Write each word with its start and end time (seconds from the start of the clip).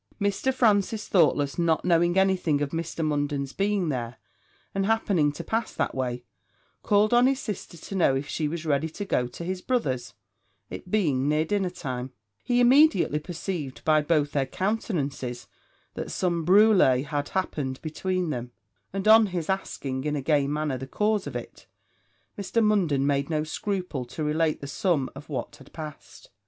Mr. 0.19 0.51
Francis 0.51 1.07
Thoughtless, 1.07 1.59
not 1.59 1.85
knowing 1.85 2.17
anything 2.17 2.59
of 2.59 2.71
Mr. 2.71 3.05
Munden's 3.05 3.53
being 3.53 3.89
there, 3.89 4.15
and 4.73 4.87
happening 4.87 5.31
to 5.33 5.43
pass 5.43 5.75
that 5.75 5.93
way, 5.93 6.23
called 6.81 7.13
on 7.13 7.27
his 7.27 7.39
sister, 7.39 7.77
to 7.77 7.93
know 7.93 8.15
if 8.15 8.27
she 8.27 8.47
was 8.47 8.65
ready 8.65 8.89
to 8.89 9.05
go 9.05 9.27
to 9.27 9.43
his 9.43 9.61
brother's, 9.61 10.15
it 10.71 10.89
being 10.89 11.29
near 11.29 11.45
dinner 11.45 11.69
time; 11.69 12.11
he 12.43 12.59
immediately 12.59 13.19
perceived, 13.19 13.85
by 13.85 14.01
both 14.01 14.31
their 14.31 14.47
countenances, 14.47 15.45
that 15.93 16.09
some 16.09 16.47
brulée 16.47 17.05
had 17.05 17.29
happened 17.29 17.79
between 17.83 18.31
them; 18.31 18.51
and, 18.91 19.07
on 19.07 19.27
his 19.27 19.51
asking, 19.51 20.03
in 20.05 20.15
a 20.15 20.21
gay 20.23 20.47
manner, 20.47 20.79
the 20.79 20.87
cause 20.87 21.27
of 21.27 21.35
it, 21.35 21.67
Mr. 22.39 22.59
Munden 22.63 23.05
made 23.05 23.29
no 23.29 23.43
scruple 23.43 24.05
to 24.05 24.23
relate 24.23 24.61
the 24.61 24.65
sum 24.67 25.11
of 25.13 25.29
what 25.29 25.57
had 25.57 25.71
passed. 25.73 26.31